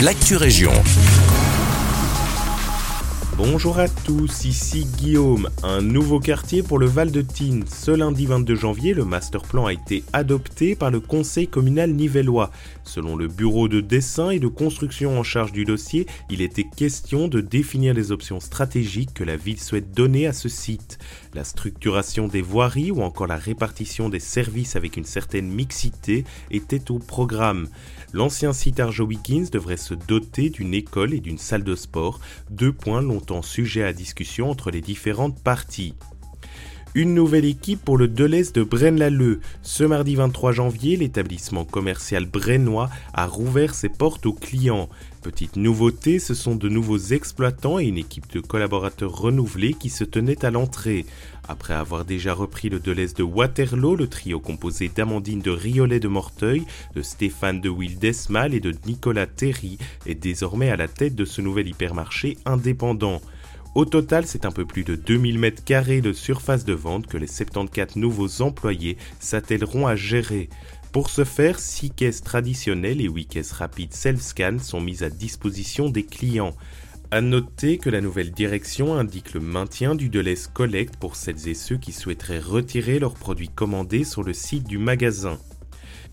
[0.00, 0.72] l'actu région.
[3.38, 5.50] Bonjour à tous, ici Guillaume.
[5.62, 7.64] Un nouveau quartier pour le Val de Tine.
[7.66, 12.50] Ce lundi 22 janvier, le master plan a été adopté par le conseil communal nivellois.
[12.82, 17.28] Selon le bureau de dessin et de construction en charge du dossier, il était question
[17.28, 20.98] de définir les options stratégiques que la ville souhaite donner à ce site.
[21.34, 26.90] La structuration des voiries ou encore la répartition des services avec une certaine mixité était
[26.90, 27.68] au programme.
[28.14, 32.72] L'ancien site Arjo Wiggins devrait se doter d'une école et d'une salle de sport, deux
[32.72, 35.94] points longtemps sujets à discussion entre les différentes parties.
[36.98, 39.40] Une nouvelle équipe pour le Deleuze de Braine-l'Alleud.
[39.60, 44.88] Ce mardi 23 janvier, l'établissement commercial brennois a rouvert ses portes aux clients.
[45.20, 50.04] Petite nouveauté, ce sont de nouveaux exploitants et une équipe de collaborateurs renouvelés qui se
[50.04, 51.04] tenaient à l'entrée.
[51.46, 56.08] Après avoir déjà repris le Deleuze de Waterloo, le trio composé d'Amandine de Riolet de
[56.08, 59.76] Morteuil, de Stéphane de Wildesmal et de Nicolas Terry
[60.06, 63.20] est désormais à la tête de ce nouvel hypermarché indépendant.
[63.76, 67.26] Au total, c'est un peu plus de 2000 m2 de surface de vente que les
[67.26, 70.48] 74 nouveaux employés s'attelleront à gérer.
[70.92, 75.90] Pour ce faire, 6 caisses traditionnelles et 8 caisses rapides self-scan sont mises à disposition
[75.90, 76.56] des clients.
[77.10, 81.52] À noter que la nouvelle direction indique le maintien du Deleuze Collect pour celles et
[81.52, 85.38] ceux qui souhaiteraient retirer leurs produits commandés sur le site du magasin.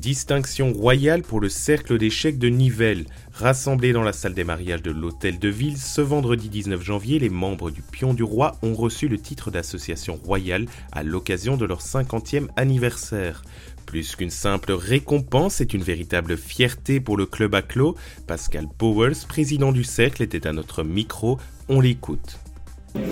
[0.00, 3.06] Distinction royale pour le cercle d'échecs de Nivelles.
[3.32, 7.28] Rassemblés dans la salle des mariages de l'hôtel de ville, ce vendredi 19 janvier, les
[7.28, 11.80] membres du Pion du Roi ont reçu le titre d'association royale à l'occasion de leur
[11.80, 13.42] 50e anniversaire.
[13.86, 17.96] Plus qu'une simple récompense, c'est une véritable fierté pour le club à clos.
[18.26, 21.38] Pascal Powers, président du cercle, était à notre micro.
[21.68, 22.38] On l'écoute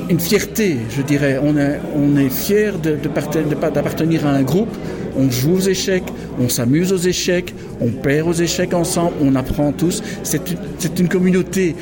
[0.09, 1.39] une fierté, je dirais.
[1.43, 4.75] On est, on est fier d'appartenir de, à un groupe.
[5.17, 6.05] On joue aux échecs,
[6.39, 10.03] on s'amuse aux échecs, on perd aux échecs ensemble, on apprend tous.
[10.23, 10.59] C'est une,
[10.99, 11.77] une communauté.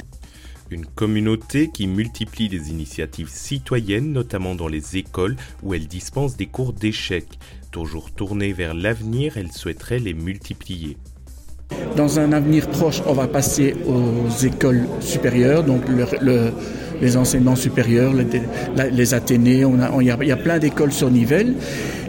[0.70, 6.46] Une communauté qui multiplie les initiatives citoyennes, notamment dans les écoles où elle dispense des
[6.46, 7.38] cours d'échecs.
[7.70, 10.96] Toujours tournée vers l'avenir, elle souhaiterait les multiplier.
[11.96, 16.52] Dans un avenir proche, on va passer aux écoles supérieures, donc le,
[17.02, 19.66] les enseignements supérieurs, les, Athénées,
[20.00, 21.54] il y, a plein d'écoles sur Nivelles.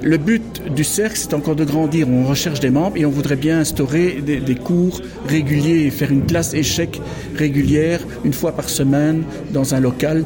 [0.04, 2.08] Le but du cercle, c'est encore de grandir.
[2.08, 6.26] On recherche des membres et on voudrait bien instaurer des, cours réguliers et faire une
[6.26, 7.02] classe échec
[7.36, 10.26] régulière une fois par semaine dans un local.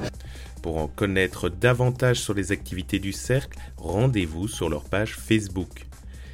[0.61, 5.85] Pour en connaître davantage sur les activités du cercle, rendez-vous sur leur page Facebook.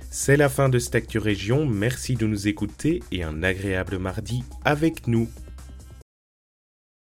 [0.10, 4.44] C'est la fin de cette Actu Région, merci de nous écouter et un agréable mardi
[4.66, 5.28] avec nous.